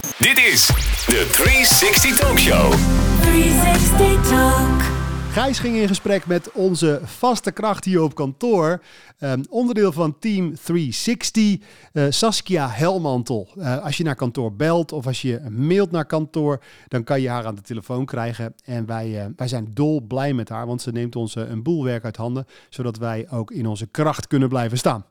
[0.00, 0.66] Dit is
[1.06, 2.72] de 360 Talk Show.
[3.20, 4.82] 360 Talk.
[5.30, 8.82] Gijs ging in gesprek met onze vaste kracht hier op kantoor.
[9.18, 11.58] Ehm, onderdeel van Team 360,
[11.92, 13.48] eh, Saskia Helmantel.
[13.58, 17.28] Eh, als je naar kantoor belt of als je mailt naar kantoor, dan kan je
[17.28, 18.54] haar aan de telefoon krijgen.
[18.64, 21.84] En wij, eh, wij zijn dol blij met haar, want ze neemt ons een boel
[21.84, 25.04] werk uit handen, zodat wij ook in onze kracht kunnen blijven staan.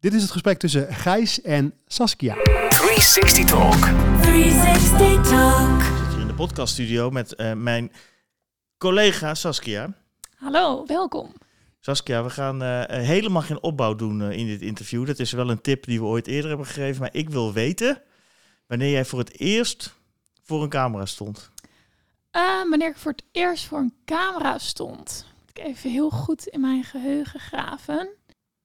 [0.00, 2.63] Dit is het gesprek tussen Gijs en Saskia.
[2.74, 3.82] 360 Talk.
[4.22, 5.80] 360 Talk.
[5.80, 7.92] Ik zit hier in de podcaststudio met eh, mijn
[8.78, 9.94] collega Saskia.
[10.36, 11.32] Hallo, welkom.
[11.80, 15.06] Saskia, we gaan eh, eh, helemaal geen opbouw doen in dit interview.
[15.06, 17.00] Dat is wel een tip die we ooit eerder hebben gegeven.
[17.00, 18.02] Maar ik wil weten
[18.66, 19.94] wanneer jij voor het eerst
[20.42, 21.50] voor een camera stond.
[22.30, 26.46] Eh, wanneer ik voor het eerst voor een camera stond, moet ik even heel goed
[26.46, 28.08] in mijn geheugen graven.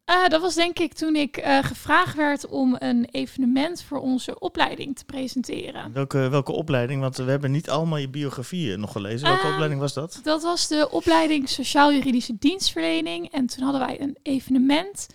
[0.10, 4.40] Eh, dat was denk ik toen ik eh, gevraagd werd om een evenement voor onze
[4.40, 5.94] opleiding te presenteren.
[5.94, 7.02] Welke, welke opleiding?
[7.02, 9.28] Want we hebben niet allemaal je biografie eh, nog gelezen.
[9.28, 10.20] Welke Eh, opleiding was dat?
[10.24, 13.32] Dat was de opleiding Sociaal-Juridische Dienstverlening.
[13.32, 15.08] En toen hadden wij een evenement.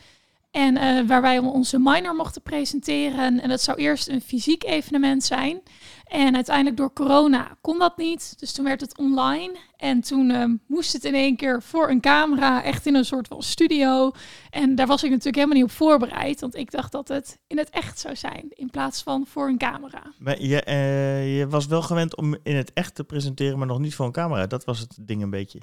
[0.54, 3.40] En eh, waar wij onze minor mochten presenteren.
[3.40, 5.60] En dat zou eerst een fysiek evenement zijn.
[6.04, 8.34] En uiteindelijk door corona kon dat niet.
[8.38, 9.56] Dus toen werd het online.
[9.76, 13.28] En toen eh, moest het in één keer voor een camera, echt in een soort
[13.28, 14.10] van studio.
[14.50, 16.40] En daar was ik natuurlijk helemaal niet op voorbereid.
[16.40, 19.58] Want ik dacht dat het in het echt zou zijn, in plaats van voor een
[19.58, 20.02] camera.
[20.18, 23.78] Maar je, eh, je was wel gewend om in het echt te presenteren, maar nog
[23.78, 24.46] niet voor een camera.
[24.46, 25.60] Dat was het ding een beetje.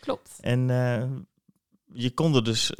[0.00, 0.38] Klopt.
[0.40, 0.66] En
[1.92, 2.72] je kon er dus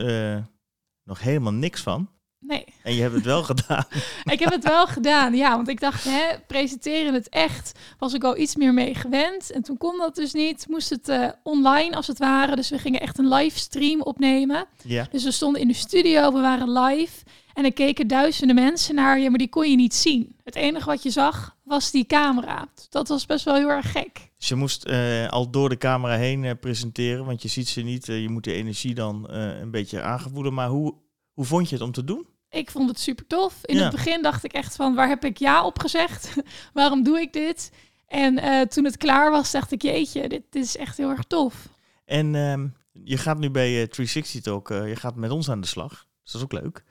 [1.05, 2.09] nog helemaal niks van.
[2.47, 2.65] Nee.
[2.83, 3.85] En je hebt het wel gedaan.
[4.33, 5.57] Ik heb het wel gedaan, ja.
[5.57, 9.51] Want ik dacht, hè, presenteren in het echt was ik al iets meer mee gewend.
[9.51, 10.67] En toen kon dat dus niet.
[10.69, 12.57] Moest het eh, online als het ware.
[12.57, 14.67] Dus we gingen echt een livestream opnemen.
[14.83, 15.07] Ja.
[15.11, 17.25] Dus we stonden in de studio, we waren live.
[17.55, 20.37] En er keken duizenden mensen naar je, maar die kon je niet zien.
[20.45, 22.69] Het enige wat je zag was die camera.
[22.89, 24.31] Dat was best wel heel erg gek.
[24.39, 27.81] Dus je moest eh, al door de camera heen eh, presenteren, want je ziet ze
[27.81, 28.09] niet.
[28.09, 30.55] Eh, je moet de energie dan een beetje aangevoelen.
[30.55, 30.95] Maar hoe,
[31.33, 32.27] hoe vond je het om te doen?
[32.51, 33.59] Ik vond het super tof.
[33.63, 33.83] In Ja.
[33.83, 36.35] het begin dacht ik echt van, waar heb ik ja op gezegd?
[36.73, 37.73] Waarom doe ik dit?
[38.07, 41.69] En toen het klaar was, dacht ik, jeetje, dit, dit is echt heel erg tof.
[42.05, 45.67] En ehm, je gaat nu bij eh, 360 Talk, je gaat met ons aan de
[45.67, 45.91] slag.
[46.23, 46.85] Dus dat is ook leuk.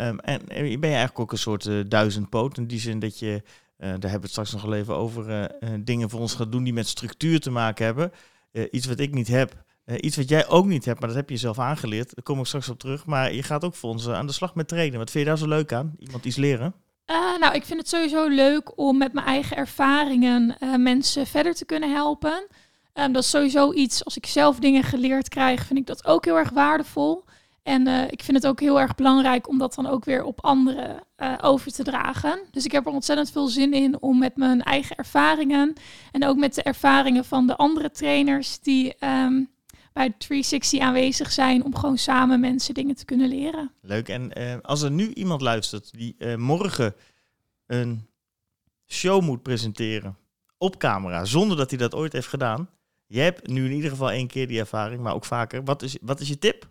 [0.00, 3.18] Ehm, en eh, ben je eigenlijk ook een soort eh, duizendpoot in die zin dat
[3.18, 3.42] je,
[3.76, 5.50] eh, daar hebben we het straks nog even over,
[5.80, 8.12] dingen voor ons gaat doen die met structuur te maken hebben.
[8.70, 9.64] Iets wat ik niet heb.
[10.00, 12.14] Iets wat jij ook niet hebt, maar dat heb je zelf aangeleerd.
[12.14, 13.06] Daar kom ik straks op terug.
[13.06, 14.98] Maar je gaat ook voor ons aan de slag met trainen.
[14.98, 15.94] Wat vind je daar zo leuk aan?
[15.98, 16.74] Iemand iets leren?
[17.40, 21.92] Nou, ik vind het sowieso leuk om met mijn eigen ervaringen mensen verder te kunnen
[21.92, 22.46] helpen.
[22.92, 26.24] Ehm, dat is sowieso iets, als ik zelf dingen geleerd krijg, vind ik dat ook
[26.24, 27.24] heel erg waardevol.
[27.62, 30.44] En eh, ik vind het ook heel erg belangrijk om dat dan ook weer op
[30.44, 32.40] anderen eh, over te dragen.
[32.50, 35.72] Dus ik heb er ontzettend veel zin in om met mijn eigen ervaringen
[36.12, 39.44] en ook met de ervaringen van de andere trainers die ehm,
[39.92, 43.72] bij 360 aanwezig zijn, om gewoon samen mensen dingen te kunnen leren.
[43.80, 44.08] Leuk.
[44.08, 46.94] En eh, als er nu iemand luistert die morgen
[47.66, 48.08] een
[48.86, 50.16] show moet presenteren
[50.58, 52.68] op camera, zonder dat hij dat ooit heeft gedaan.
[53.06, 55.64] Jij hebt nu in ieder geval één keer die ervaring, maar ook vaker.
[55.64, 56.68] Wat is, wat is je tip?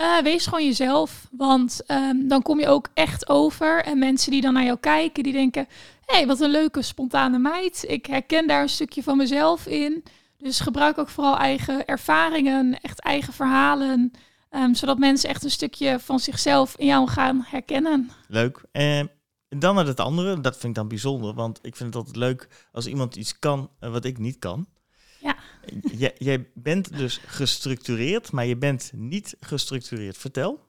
[0.00, 3.84] Eh, wees gewoon jezelf, want ehm, dan kom je ook echt over.
[3.84, 5.66] En mensen die dan naar jou kijken, die denken...
[6.04, 7.84] hé, hey, wat een leuke, spontane meid.
[7.88, 10.04] Ik herken daar een stukje van mezelf in.
[10.38, 14.12] Dus gebruik ook vooral eigen ervaringen, echt eigen verhalen...
[14.50, 18.10] ehm, zodat mensen echt een stukje van zichzelf in jou gaan herkennen.
[18.28, 18.64] Leuk.
[18.72, 19.10] En
[19.48, 20.40] dan naar het andere.
[20.40, 23.70] Dat vind ik dan bijzonder, want ik vind het altijd leuk als iemand iets kan
[23.80, 24.66] eh, wat ik niet kan.
[25.20, 25.36] Ja.
[25.92, 30.18] Jij, jij bent dus gestructureerd, maar je bent niet gestructureerd.
[30.18, 30.68] Vertel.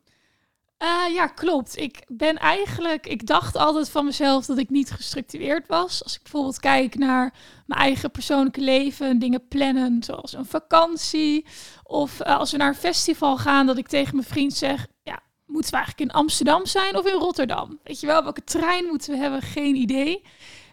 [0.82, 1.78] Eh, ja, klopt.
[1.78, 6.04] Ik ben eigenlijk, ik dacht altijd van mezelf dat ik niet gestructureerd was.
[6.04, 7.34] Als ik bijvoorbeeld kijk naar
[7.66, 11.46] mijn eigen persoonlijke leven, dingen plannen, zoals een vakantie.
[11.84, 15.20] Of eh, als we naar een festival gaan, dat ik tegen mijn vriend zeg, ja,
[15.46, 17.80] moeten we eigenlijk in Amsterdam zijn of in Rotterdam?
[17.84, 19.42] Weet je wel, welke trein moeten we hebben?
[19.42, 20.24] Geen idee.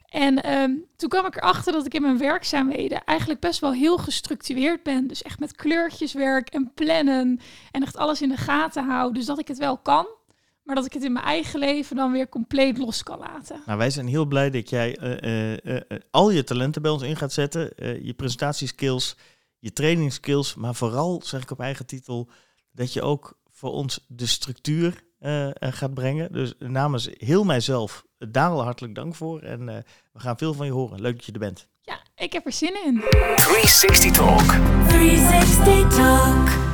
[0.08, 3.98] En ehm, toen kwam ik erachter dat ik in mijn werkzaamheden eigenlijk best wel heel
[3.98, 5.06] gestructureerd ben.
[5.06, 7.40] Dus echt met kleurtjes werk en plannen
[7.70, 9.12] en echt alles in de gaten hou.
[9.12, 10.06] Dus dat ik het wel kan,
[10.62, 13.62] maar dat ik het in mijn eigen leven dan weer compleet los kan laten.
[13.66, 17.02] Nou, wij zijn heel blij dat jij eh, eh, eh, al je talenten bij ons
[17.02, 17.72] in gaat zetten.
[18.04, 19.16] Je presentatieskills,
[19.58, 22.28] je trainingsskills, maar vooral, zeg ik op eigen titel,
[22.72, 25.02] dat je ook voor ons de structuur
[25.58, 26.32] gaat brengen.
[26.32, 29.40] Dus namens heel mijzelf, daar al hartelijk dank voor.
[29.40, 29.76] En eh,
[30.12, 31.00] we gaan veel van je horen.
[31.00, 31.68] Leuk dat je er bent.
[31.82, 33.00] Ja, ik heb er zin in.
[33.36, 34.54] 360 Talk.
[34.88, 36.67] 360 Talk.